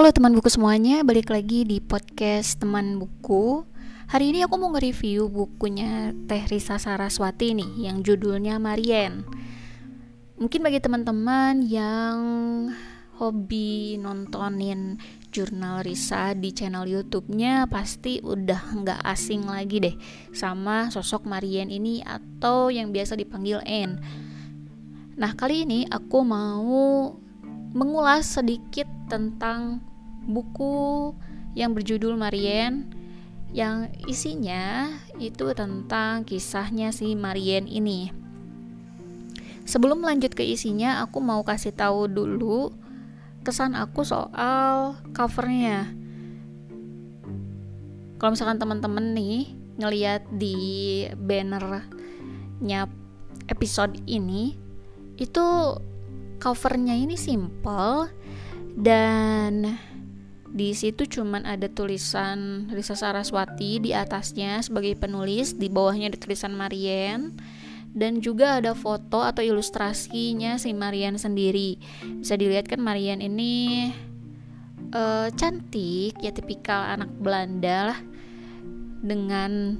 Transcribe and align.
Halo 0.00 0.16
teman 0.16 0.32
buku 0.32 0.48
semuanya, 0.48 1.04
balik 1.04 1.28
lagi 1.28 1.60
di 1.68 1.76
podcast 1.76 2.56
teman 2.56 2.96
buku. 2.96 3.68
Hari 4.08 4.32
ini 4.32 4.40
aku 4.40 4.56
mau 4.56 4.72
nge-review 4.72 5.28
bukunya 5.28 6.16
Teh 6.24 6.40
Risa 6.48 6.80
Saraswati 6.80 7.52
nih, 7.52 7.84
yang 7.84 8.00
judulnya 8.00 8.56
Marian. 8.56 9.28
Mungkin 10.40 10.64
bagi 10.64 10.80
teman-teman 10.80 11.60
yang 11.68 12.16
hobi 13.20 14.00
nontonin 14.00 14.96
jurnal 15.28 15.84
Risa 15.84 16.32
di 16.32 16.48
channel 16.56 16.88
YouTube-nya 16.88 17.68
pasti 17.68 18.24
udah 18.24 18.80
nggak 18.80 19.04
asing 19.04 19.44
lagi 19.44 19.84
deh 19.84 19.96
sama 20.32 20.88
sosok 20.88 21.28
Marian 21.28 21.68
ini 21.68 22.00
atau 22.00 22.72
yang 22.72 22.88
biasa 22.88 23.20
dipanggil 23.20 23.60
Anne. 23.68 24.00
Nah, 25.20 25.36
kali 25.36 25.68
ini 25.68 25.84
aku 25.92 26.24
mau 26.24 27.12
mengulas 27.76 28.40
sedikit 28.40 28.88
tentang 29.12 29.89
buku 30.28 31.12
yang 31.54 31.72
berjudul 31.74 32.14
Marian 32.14 32.90
yang 33.50 33.90
isinya 34.06 34.94
itu 35.18 35.50
tentang 35.58 36.22
kisahnya 36.22 36.94
si 36.94 37.18
Marian 37.18 37.66
ini. 37.66 38.14
Sebelum 39.66 40.02
lanjut 40.02 40.34
ke 40.34 40.42
isinya, 40.46 41.02
aku 41.02 41.18
mau 41.22 41.42
kasih 41.42 41.74
tahu 41.74 42.06
dulu 42.10 42.74
kesan 43.42 43.74
aku 43.74 44.06
soal 44.06 44.98
covernya. 45.14 45.90
Kalau 48.18 48.30
misalkan 48.36 48.60
teman-teman 48.60 49.16
nih 49.16 49.50
ngeliat 49.80 50.26
di 50.34 50.56
bannernya 51.16 52.86
episode 53.48 53.96
ini, 54.06 54.54
itu 55.18 55.46
covernya 56.38 56.94
ini 56.94 57.16
simple 57.16 58.10
dan 58.76 59.78
di 60.50 60.74
situ 60.74 61.06
cuman 61.06 61.46
ada 61.46 61.70
tulisan 61.70 62.66
Risa 62.74 62.98
Saraswati 62.98 63.78
di 63.78 63.94
atasnya 63.94 64.58
sebagai 64.58 64.98
penulis, 64.98 65.54
di 65.54 65.70
bawahnya 65.70 66.10
ada 66.10 66.18
tulisan 66.18 66.58
Marian 66.58 67.30
dan 67.94 68.18
juga 68.22 68.58
ada 68.58 68.74
foto 68.74 69.22
atau 69.22 69.42
ilustrasinya 69.42 70.58
si 70.58 70.74
Marian 70.74 71.18
sendiri. 71.18 71.78
Bisa 72.22 72.34
dilihat 72.34 72.66
kan 72.66 72.82
Marian 72.82 73.22
ini 73.22 73.90
uh, 74.90 75.30
cantik 75.38 76.18
ya 76.18 76.34
tipikal 76.34 76.98
anak 76.98 77.10
Belanda 77.18 77.94
lah 77.94 78.00
dengan 79.06 79.78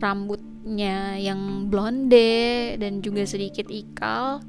rambutnya 0.00 1.16
yang 1.16 1.72
blonde 1.72 2.76
dan 2.76 3.00
juga 3.00 3.24
sedikit 3.24 3.68
ikal 3.72 4.44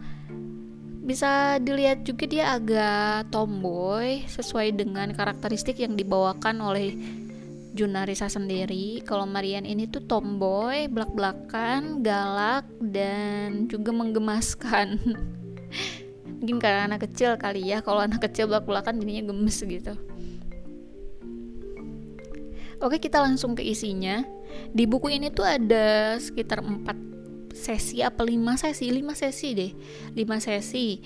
bisa 1.05 1.61
dilihat 1.61 2.01
juga 2.01 2.25
dia 2.25 2.57
agak 2.57 3.29
tomboy 3.29 4.25
sesuai 4.25 4.73
dengan 4.73 5.13
karakteristik 5.13 5.77
yang 5.77 5.93
dibawakan 5.93 6.57
oleh 6.65 6.97
Junarisa 7.77 8.25
sendiri. 8.25 9.05
Kalau 9.05 9.29
Marian 9.29 9.69
ini 9.69 9.85
tuh 9.85 10.01
tomboy, 10.01 10.89
belak-belakan, 10.89 12.01
galak 12.01 12.65
dan 12.81 13.69
juga 13.69 13.93
menggemaskan. 13.93 14.97
Mungkin 16.41 16.57
karena 16.57 16.89
anak 16.89 17.05
kecil 17.05 17.37
kali 17.37 17.69
ya. 17.69 17.85
Kalau 17.85 18.01
anak 18.01 18.25
kecil 18.25 18.49
belak-belakan 18.49 18.97
jadinya 18.97 19.29
gemes 19.29 19.61
gitu. 19.61 19.93
Oke, 22.81 22.97
kita 22.97 23.21
langsung 23.21 23.53
ke 23.53 23.61
isinya. 23.61 24.25
Di 24.71 24.87
buku 24.87 25.11
ini 25.11 25.29
tuh 25.29 25.45
ada 25.45 26.15
sekitar 26.17 26.63
4 26.63 27.14
sesi 27.55 28.03
apa 28.03 28.27
lima 28.27 28.59
sesi? 28.59 28.91
Lima 28.91 29.15
sesi 29.15 29.55
deh. 29.55 29.71
Lima 30.11 30.43
sesi. 30.43 30.99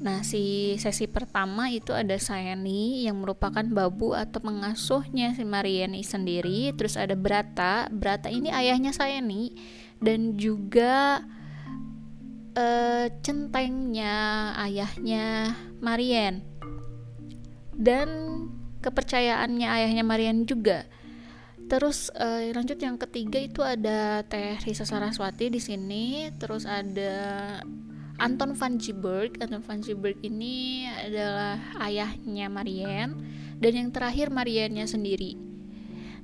Nah 0.00 0.24
si 0.24 0.74
sesi 0.80 1.04
pertama 1.04 1.68
itu 1.68 1.92
ada 1.92 2.16
Sayani 2.16 3.04
yang 3.04 3.20
merupakan 3.20 3.62
babu 3.68 4.16
atau 4.16 4.40
pengasuhnya 4.40 5.36
si 5.36 5.44
Mariani 5.44 6.00
sendiri. 6.00 6.72
Terus 6.72 6.96
ada 6.96 7.12
Brata. 7.12 7.92
Brata 7.92 8.32
ini 8.32 8.48
ayahnya 8.48 8.96
Sayani. 8.96 9.52
Dan 10.00 10.40
juga 10.40 11.20
uh, 12.56 13.06
centengnya 13.20 14.56
ayahnya 14.56 15.52
Marian. 15.84 16.40
Dan 17.76 18.08
kepercayaannya 18.80 19.68
ayahnya 19.68 20.04
Marian 20.04 20.48
juga 20.48 20.88
Terus 21.70 22.10
uh, 22.18 22.50
lanjut 22.50 22.82
yang 22.82 22.98
ketiga 22.98 23.38
itu 23.38 23.62
ada 23.62 24.26
Teh 24.26 24.58
Risa 24.66 24.82
Saraswati 24.82 25.54
di 25.54 25.62
sini, 25.62 26.26
terus 26.34 26.66
ada 26.66 27.14
Anton 28.18 28.58
van 28.58 28.74
Gieberg. 28.74 29.38
Anton 29.38 29.62
van 29.62 29.78
Gieberg 29.78 30.18
ini 30.26 30.90
adalah 30.90 31.62
ayahnya 31.86 32.50
Marianne 32.50 33.14
dan 33.62 33.72
yang 33.78 33.88
terakhir 33.94 34.34
Marianne 34.34 34.82
sendiri. 34.82 35.38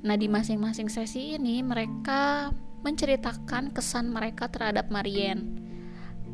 Nah, 0.03 0.19
di 0.19 0.27
masing-masing 0.27 0.91
sesi 0.91 1.39
ini 1.39 1.63
mereka 1.63 2.51
menceritakan 2.83 3.71
kesan 3.71 4.11
mereka 4.11 4.51
terhadap 4.51 4.91
Marianne. 4.91 5.63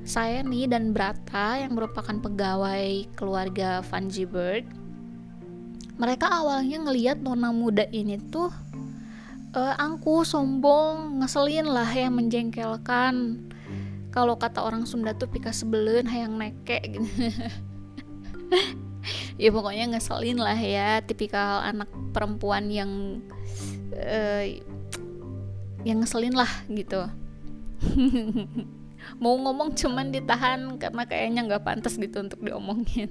Saya 0.08 0.40
nih 0.40 0.72
dan 0.72 0.96
Brata 0.96 1.60
yang 1.60 1.76
merupakan 1.76 2.16
pegawai 2.16 3.12
keluarga 3.12 3.84
Van 3.86 4.08
Gieberg. 4.08 4.66
Mereka 6.00 6.26
awalnya 6.26 6.80
ngelihat 6.82 7.20
nona 7.20 7.52
muda 7.54 7.86
ini 7.92 8.18
tuh 8.32 8.50
uh, 9.52 9.74
angku 9.78 10.24
sombong 10.24 11.22
ngeselin 11.22 11.68
lah 11.68 11.88
yang 11.92 12.16
menjengkelkan. 12.16 13.48
Kalau 14.12 14.36
kata 14.36 14.60
orang 14.60 14.84
Sunda 14.84 15.16
tuh 15.16 15.28
pika 15.28 15.56
sebelen 15.56 16.04
hayang 16.04 16.36
neke 16.36 16.80
gitu. 16.84 17.08
Ya 19.34 19.50
pokoknya 19.50 19.90
ngeselin 19.90 20.38
lah 20.38 20.54
ya 20.54 21.02
tipikal 21.02 21.58
anak 21.66 21.90
perempuan 22.14 22.70
yang 22.70 23.18
uh, 23.98 24.44
yang 25.82 25.98
ngeselin 25.98 26.38
lah 26.38 26.46
gitu. 26.70 27.02
Mau 29.22 29.34
ngomong 29.42 29.74
cuman 29.74 30.14
ditahan 30.14 30.78
karena 30.78 31.02
kayaknya 31.02 31.40
nggak 31.50 31.66
pantas 31.66 31.98
gitu 31.98 32.22
untuk 32.22 32.38
diomongin. 32.46 33.10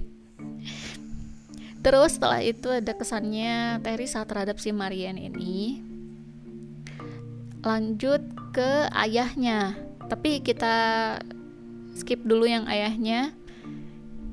Terus 1.84 2.16
setelah 2.16 2.40
itu 2.40 2.72
ada 2.72 2.96
kesannya 2.96 3.82
Teresa 3.84 4.24
terhadap 4.24 4.56
si 4.56 4.72
Marian 4.72 5.20
ini 5.20 5.91
lanjut 7.62 8.22
ke 8.50 8.90
ayahnya. 8.90 9.78
Tapi 10.10 10.42
kita 10.42 10.74
skip 11.94 12.20
dulu 12.26 12.44
yang 12.44 12.66
ayahnya. 12.66 13.32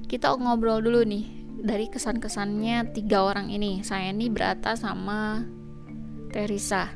Kita 0.10 0.34
ngobrol 0.34 0.82
dulu 0.82 1.06
nih 1.06 1.26
dari 1.62 1.86
kesan-kesannya 1.88 2.92
tiga 2.98 3.22
orang 3.24 3.54
ini. 3.54 3.86
Saya 3.86 4.10
ini 4.10 4.28
Berata 4.34 4.74
sama 4.74 5.46
Teresa. 6.34 6.90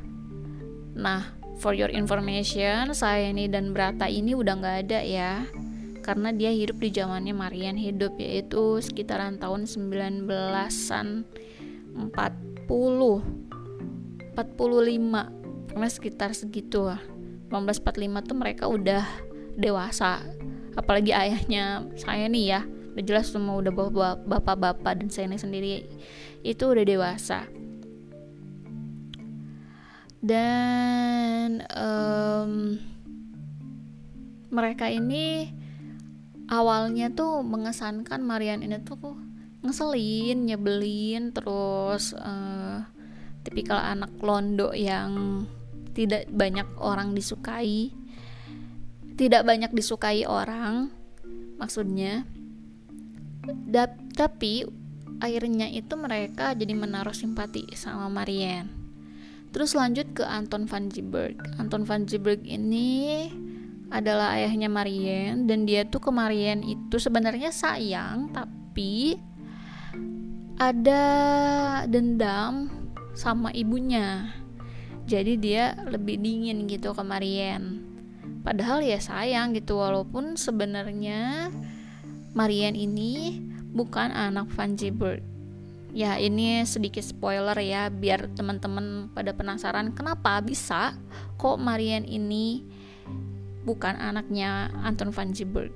Nah 0.98 1.22
for 1.62 1.70
your 1.70 1.94
information 1.94 2.90
saya 2.90 3.30
ini 3.30 3.46
dan 3.46 3.70
Berata 3.70 4.10
ini 4.10 4.34
udah 4.34 4.54
nggak 4.58 4.76
ada 4.90 5.00
ya. 5.06 5.46
Karena 6.04 6.36
dia 6.36 6.52
hidup 6.52 6.82
di 6.84 6.92
zamannya 6.92 7.32
Marian 7.32 7.80
hidup 7.80 8.20
yaitu 8.20 8.76
sekitaran 8.84 9.40
tahun 9.40 9.64
19-an 9.64 11.24
40 11.96 12.68
45 14.34 15.43
karena 15.74 15.90
sekitar 15.90 16.30
segitu 16.38 16.86
lah. 16.86 17.02
1945 17.50 18.30
tuh 18.30 18.36
mereka 18.38 18.64
udah 18.70 19.02
dewasa. 19.58 20.22
Apalagi 20.78 21.10
ayahnya 21.10 21.90
saya 21.98 22.30
nih 22.30 22.44
ya. 22.46 22.60
Udah 22.94 23.02
jelas 23.02 23.26
semua 23.34 23.58
udah 23.58 23.74
bapak-bapak 24.22 25.02
dan 25.02 25.10
saya 25.10 25.34
sendiri 25.34 25.82
itu 26.46 26.62
udah 26.62 26.86
dewasa. 26.86 27.50
Dan 30.22 31.66
um, 31.74 32.78
mereka 34.54 34.86
ini 34.86 35.50
awalnya 36.46 37.10
tuh 37.10 37.42
mengesankan 37.42 38.22
Marian 38.22 38.62
ini 38.62 38.78
tuh 38.86 39.18
ngeselin, 39.66 40.46
nyebelin, 40.46 41.34
terus 41.34 42.14
uh, 42.14 42.86
tipikal 43.42 43.82
anak 43.82 44.14
londo 44.22 44.70
yang 44.70 45.44
tidak 45.94 46.26
banyak 46.28 46.66
orang 46.82 47.14
disukai 47.14 47.94
tidak 49.14 49.46
banyak 49.46 49.70
disukai 49.70 50.26
orang 50.26 50.90
maksudnya. 51.58 52.26
Da 53.46 53.86
tapi 54.14 54.66
akhirnya 55.22 55.70
itu 55.70 55.94
mereka 55.94 56.54
jadi 56.58 56.74
menaruh 56.74 57.14
simpati 57.14 57.70
sama 57.78 58.10
Marianne. 58.10 58.70
Terus 59.54 59.78
lanjut 59.78 60.10
ke 60.18 60.26
Anton 60.26 60.66
van 60.66 60.90
Gieberg. 60.90 61.38
Anton 61.62 61.86
van 61.86 62.10
Gieberg 62.10 62.42
ini 62.42 63.30
adalah 63.94 64.34
ayahnya 64.34 64.66
Marianne 64.66 65.46
dan 65.46 65.62
dia 65.62 65.86
tuh 65.86 66.02
ke 66.02 66.10
Marianne 66.10 66.66
itu 66.66 66.98
sebenarnya 66.98 67.54
sayang 67.54 68.34
tapi 68.34 69.14
ada 70.58 71.04
dendam 71.86 72.66
sama 73.14 73.54
ibunya 73.54 74.34
jadi 75.04 75.32
dia 75.36 75.64
lebih 75.88 76.20
dingin 76.20 76.64
gitu 76.64 76.96
ke 76.96 77.02
Marian 77.04 77.84
padahal 78.44 78.80
ya 78.84 79.00
sayang 79.00 79.52
gitu 79.56 79.80
walaupun 79.80 80.36
sebenarnya 80.36 81.52
Marian 82.34 82.74
ini 82.76 83.40
bukan 83.72 84.10
anak 84.10 84.48
Van 84.52 84.76
Gieberg 84.76 85.24
ya 85.94 86.18
ini 86.18 86.66
sedikit 86.66 87.06
spoiler 87.06 87.54
ya 87.62 87.86
biar 87.86 88.32
teman-teman 88.34 89.14
pada 89.14 89.30
penasaran 89.30 89.94
kenapa 89.94 90.42
bisa 90.42 90.98
kok 91.38 91.56
Marian 91.62 92.02
ini 92.02 92.66
bukan 93.62 93.94
anaknya 93.96 94.74
Anton 94.82 95.14
van 95.14 95.30
Gieberg 95.30 95.70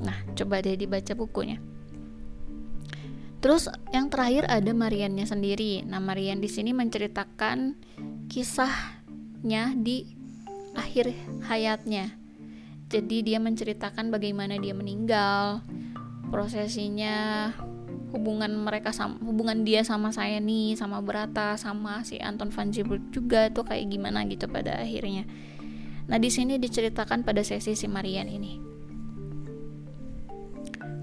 nah 0.00 0.16
coba 0.32 0.64
deh 0.64 0.80
dibaca 0.80 1.12
bukunya. 1.12 1.60
Terus 3.40 3.72
yang 3.88 4.12
terakhir 4.12 4.44
ada 4.52 4.68
Mariannya 4.76 5.24
sendiri. 5.24 5.80
Nah 5.88 5.96
Marian 5.96 6.44
di 6.44 6.48
sini 6.48 6.76
menceritakan 6.76 7.72
kisahnya 8.30 9.74
di 9.74 10.06
akhir 10.78 11.10
hayatnya. 11.50 12.14
Jadi 12.86 13.26
dia 13.26 13.42
menceritakan 13.42 14.14
bagaimana 14.14 14.54
dia 14.62 14.70
meninggal 14.70 15.66
prosesinya 16.30 17.50
hubungan 18.14 18.50
mereka 18.54 18.90
sama 18.90 19.18
hubungan 19.22 19.62
dia 19.62 19.86
sama 19.86 20.10
saya 20.10 20.42
nih 20.42 20.74
sama 20.74 20.98
Berata 20.98 21.54
sama 21.54 22.02
si 22.02 22.18
Anton 22.18 22.50
van 22.50 22.74
Gieberg 22.74 23.02
juga 23.14 23.50
tuh 23.50 23.66
kayak 23.66 23.90
gimana 23.90 24.22
gitu 24.30 24.46
pada 24.46 24.78
akhirnya. 24.78 25.26
Nah 26.06 26.18
di 26.18 26.30
sini 26.30 26.58
diceritakan 26.58 27.22
pada 27.26 27.42
sesi 27.42 27.74
si 27.74 27.86
Marian 27.86 28.30
ini. 28.30 28.58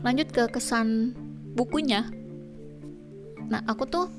Lanjut 0.03 0.31
ke 0.31 0.47
kesan 0.51 1.15
bukunya. 1.55 2.07
Nah 3.47 3.63
aku 3.67 3.87
tuh 3.87 4.11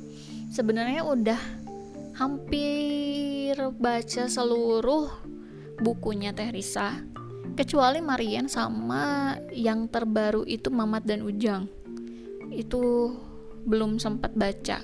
sebenarnya 0.49 1.05
udah 1.05 1.68
hampir 2.19 3.55
baca 3.79 4.27
seluruh 4.27 5.07
bukunya 5.79 6.35
Teh 6.35 6.51
Risa 6.51 7.07
kecuali 7.55 8.03
Marian 8.03 8.51
sama 8.51 9.39
yang 9.55 9.87
terbaru 9.87 10.43
itu 10.43 10.67
Mamat 10.71 11.07
dan 11.07 11.23
Ujang. 11.23 11.71
Itu 12.51 13.15
belum 13.67 14.03
sempat 14.03 14.35
baca. 14.35 14.83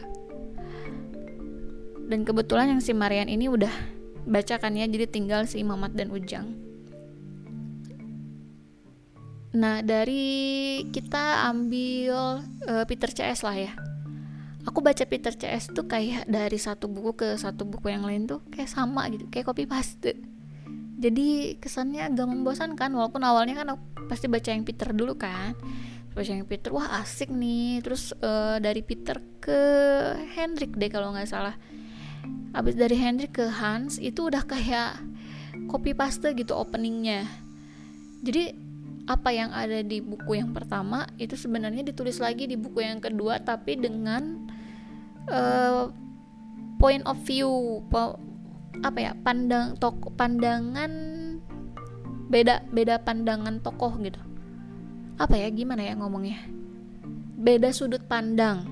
Dan 2.05 2.21
kebetulan 2.23 2.79
yang 2.79 2.83
si 2.83 2.95
Marian 2.95 3.27
ini 3.27 3.51
udah 3.51 3.71
bacakan 4.31 4.79
ya 4.79 4.87
jadi 4.87 5.11
tinggal 5.11 5.51
si 5.51 5.63
Mamat 5.67 5.99
dan 5.99 6.15
Ujang. 6.15 6.55
Nah 9.55 9.83
dari 9.83 10.27
kita 10.91 11.51
ambil 11.51 12.43
uh, 12.67 12.85
Peter 12.87 13.11
CS 13.11 13.47
lah 13.47 13.55
ya 13.59 13.94
aku 14.65 14.81
baca 14.81 15.05
Peter 15.05 15.33
CS 15.33 15.73
tuh 15.77 15.85
kayak 15.85 16.25
dari 16.29 16.57
satu 16.57 16.89
buku 16.89 17.17
ke 17.17 17.29
satu 17.37 17.69
buku 17.69 17.93
yang 17.93 18.05
lain 18.05 18.25
tuh 18.25 18.41
kayak 18.49 18.69
sama 18.69 19.07
gitu 19.13 19.29
kayak 19.29 19.47
copy 19.49 19.69
paste. 19.69 20.17
Jadi 20.95 21.61
kesannya 21.61 22.09
agak 22.09 22.25
membosankan 22.25 22.89
walaupun 22.97 23.21
awalnya 23.27 23.61
kan 23.61 23.77
aku 23.77 24.09
pasti 24.09 24.27
baca 24.31 24.49
yang 24.49 24.65
Peter 24.65 24.89
dulu 24.97 25.21
kan? 25.21 25.53
Baca 26.17 26.31
yang 26.31 26.49
Peter 26.49 26.73
wah 26.73 27.03
asik 27.05 27.29
nih. 27.29 27.85
Terus 27.85 28.17
uh, 28.25 28.57
dari 28.57 28.81
Peter 28.81 29.21
ke 29.43 29.61
Hendrik 30.39 30.73
deh 30.81 30.89
kalau 30.89 31.13
nggak 31.13 31.29
salah. 31.29 31.57
Habis 32.57 32.79
dari 32.79 32.97
Hendrik 32.97 33.37
ke 33.37 33.51
Hans 33.51 34.01
itu 34.01 34.31
udah 34.31 34.47
kayak 34.47 35.03
copy 35.69 35.93
paste 35.93 36.33
gitu 36.33 36.57
openingnya. 36.57 37.29
Jadi 38.25 38.65
apa 39.05 39.29
yang 39.37 39.53
ada 39.53 39.85
di 39.85 40.01
buku 40.01 40.41
yang 40.41 40.57
pertama 40.57 41.05
itu 41.21 41.37
sebenarnya 41.37 41.85
ditulis 41.85 42.17
lagi 42.17 42.49
di 42.49 42.57
buku 42.57 42.81
yang 42.81 43.05
kedua 43.05 43.37
tapi 43.37 43.77
dengan 43.77 44.44
uh, 45.31 45.89
point 46.81 47.05
of 47.07 47.17
view 47.25 47.81
po 47.89 48.19
apa 48.83 48.99
ya 48.99 49.13
pandang 49.23 49.79
tok 49.79 50.13
pandangan 50.19 50.93
beda 52.29 52.67
beda 52.73 53.01
pandangan 53.01 53.63
tokoh 53.63 53.95
gitu. 54.03 54.21
Apa 55.15 55.39
ya 55.39 55.49
gimana 55.55 55.87
ya 55.87 55.95
ngomongnya? 55.95 56.43
Beda 57.39 57.71
sudut 57.71 58.03
pandang 58.05 58.67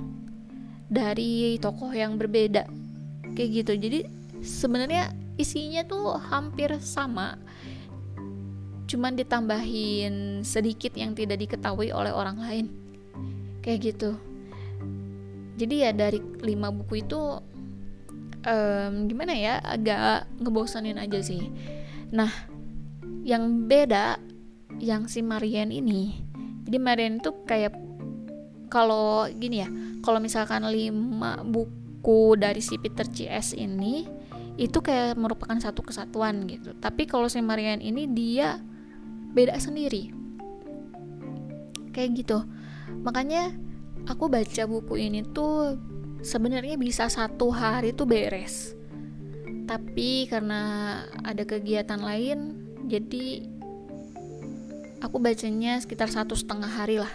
dari 0.91 1.57
tokoh 1.63 1.95
yang 1.95 2.19
berbeda 2.19 2.67
kayak 3.39 3.51
gitu. 3.63 3.73
Jadi 3.79 3.99
sebenarnya 4.43 5.15
isinya 5.39 5.87
tuh 5.87 6.19
hampir 6.19 6.75
sama 6.83 7.39
cuman 8.91 9.17
ditambahin 9.17 10.45
sedikit 10.45 10.93
yang 10.99 11.17
tidak 11.17 11.41
diketahui 11.41 11.89
oleh 11.95 12.13
orang 12.13 12.37
lain 12.37 12.67
kayak 13.65 13.95
gitu 13.95 14.21
jadi 15.57 15.75
ya 15.89 15.91
dari 15.93 16.19
lima 16.41 16.73
buku 16.73 17.05
itu 17.05 17.21
um, 18.47 18.93
gimana 19.09 19.33
ya 19.37 19.55
agak 19.61 20.29
ngebosanin 20.41 20.99
aja 20.99 21.21
sih. 21.21 21.53
Nah 22.13 22.31
yang 23.23 23.69
beda 23.69 24.19
yang 24.83 25.07
si 25.07 25.21
Marian 25.21 25.71
ini. 25.71 26.25
Jadi 26.67 26.77
Marian 26.79 27.21
itu 27.21 27.31
kayak 27.45 27.75
kalau 28.73 29.29
gini 29.29 29.63
ya 29.63 29.69
kalau 30.01 30.19
misalkan 30.19 30.65
lima 30.67 31.45
buku 31.45 32.35
dari 32.41 32.65
si 32.65 32.81
Peter 32.81 33.05
CS 33.05 33.53
ini 33.55 34.09
itu 34.57 34.85
kayak 34.85 35.17
merupakan 35.17 35.57
satu 35.61 35.85
kesatuan 35.85 36.45
gitu. 36.49 36.73
Tapi 36.77 37.05
kalau 37.09 37.29
si 37.29 37.41
Marian 37.41 37.81
ini 37.81 38.09
dia 38.09 38.61
beda 39.33 39.57
sendiri. 39.61 40.13
Kayak 41.93 42.25
gitu. 42.25 42.39
Makanya 43.05 43.53
aku 44.07 44.27
baca 44.27 44.63
buku 44.67 44.95
ini 44.99 45.23
tuh 45.25 45.79
sebenarnya 46.23 46.79
bisa 46.79 47.11
satu 47.11 47.51
hari 47.51 47.93
tuh 47.93 48.07
beres. 48.07 48.75
Tapi 49.67 50.27
karena 50.27 50.63
ada 51.23 51.43
kegiatan 51.47 51.99
lain 51.99 52.59
jadi 52.87 53.47
aku 55.03 55.19
bacanya 55.19 55.79
sekitar 55.83 56.11
satu 56.11 56.39
setengah 56.39 56.71
hari 56.71 57.03
lah. 57.03 57.13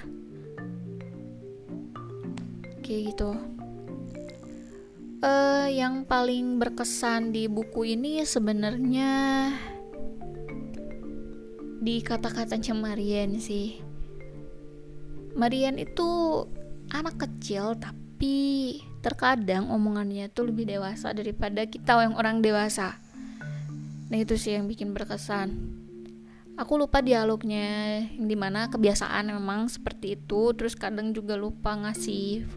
Kayak 2.84 3.16
gitu. 3.16 3.32
Uh, 5.18 5.66
yang 5.74 6.06
paling 6.06 6.62
berkesan 6.62 7.34
di 7.34 7.50
buku 7.50 7.98
ini 7.98 8.22
sebenarnya 8.22 9.50
di 11.82 12.04
kata-katanya 12.04 12.78
Marian 12.78 13.42
sih. 13.42 13.82
Marian 15.38 15.78
itu 15.82 16.44
anak 16.92 17.20
kecil 17.20 17.76
tapi 17.76 18.80
terkadang 19.04 19.70
omongannya 19.72 20.32
tuh 20.32 20.50
lebih 20.50 20.68
dewasa 20.68 21.12
daripada 21.14 21.64
kita 21.68 22.00
yang 22.02 22.16
orang 22.16 22.44
dewasa. 22.44 22.98
Nah 24.08 24.18
itu 24.18 24.40
sih 24.40 24.56
yang 24.56 24.68
bikin 24.68 24.96
berkesan. 24.96 25.56
Aku 26.58 26.80
lupa 26.80 27.06
dialognya 27.06 28.02
yang 28.18 28.26
di 28.26 28.34
mana 28.34 28.66
kebiasaan 28.68 29.30
memang 29.30 29.70
seperti 29.70 30.18
itu. 30.18 30.56
Terus 30.58 30.74
kadang 30.74 31.14
juga 31.14 31.38
lupa 31.38 31.78
ngasih 31.78 32.50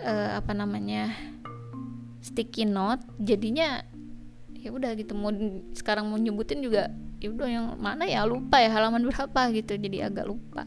uh, 0.00 0.40
apa 0.40 0.56
namanya 0.56 1.12
sticky 2.24 2.64
note. 2.64 3.04
Jadinya 3.20 3.84
ya 4.56 4.72
udah 4.72 4.96
gitu 4.96 5.12
mau 5.12 5.28
sekarang 5.76 6.08
mau 6.08 6.16
nyebutin 6.16 6.64
juga 6.64 6.88
ya 7.20 7.28
udah 7.28 7.48
yang 7.50 7.66
mana 7.76 8.08
ya? 8.08 8.24
Lupa 8.24 8.64
ya 8.64 8.72
halaman 8.72 9.04
berapa? 9.04 9.52
gitu. 9.52 9.76
Jadi 9.76 10.00
agak 10.00 10.24
lupa 10.24 10.64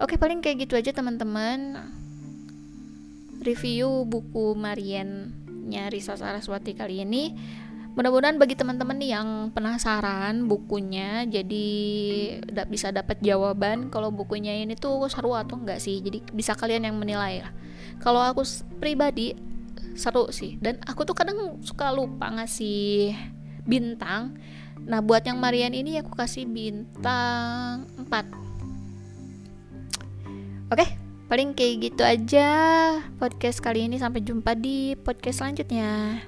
oke 0.00 0.16
paling 0.16 0.40
kayak 0.40 0.66
gitu 0.66 0.74
aja 0.74 0.90
teman-teman. 0.96 1.78
Review 3.40 4.04
buku 4.04 4.52
Marian 4.52 5.32
nya 5.64 5.88
Risa 5.88 6.16
Saraswati 6.16 6.76
kali 6.76 7.04
ini. 7.04 7.32
Mudah-mudahan 7.90 8.38
bagi 8.38 8.54
teman-teman 8.54 8.96
nih 9.02 9.18
yang 9.18 9.50
penasaran 9.50 10.46
bukunya 10.46 11.26
jadi 11.26 11.68
da 12.46 12.62
bisa 12.62 12.94
dapat 12.94 13.18
jawaban 13.18 13.90
kalau 13.90 14.14
bukunya 14.14 14.54
ini 14.62 14.78
tuh 14.78 15.10
seru 15.10 15.34
atau 15.34 15.58
enggak 15.58 15.82
sih. 15.82 15.98
Jadi 15.98 16.22
bisa 16.30 16.54
kalian 16.54 16.86
yang 16.86 16.96
menilai 16.96 17.44
lah. 17.44 17.52
Kalau 17.98 18.22
aku 18.22 18.46
pribadi 18.78 19.34
seru 19.98 20.30
sih. 20.30 20.56
Dan 20.62 20.78
aku 20.86 21.02
tuh 21.02 21.16
kadang 21.16 21.60
suka 21.64 21.90
lupa 21.90 22.30
ngasih 22.30 23.16
bintang. 23.66 24.38
Nah 24.80 25.04
buat 25.04 25.26
yang 25.26 25.36
Marian 25.36 25.74
ini 25.76 26.00
aku 26.00 26.14
kasih 26.14 26.46
bintang 26.48 27.84
4 27.98 28.49
oke 30.70 30.86
paling 31.30 31.54
kayak 31.54 31.90
gitu 31.90 32.02
aja 32.02 32.48
podcast 33.22 33.62
kali 33.62 33.86
ini. 33.86 34.02
Sampai 34.02 34.22
jumpa 34.26 34.58
di 34.58 34.98
podcast 34.98 35.42
selanjutnya 35.42 36.18